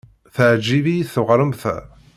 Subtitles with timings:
[0.35, 1.77] Teɛjeb-iyi teɣremt-a.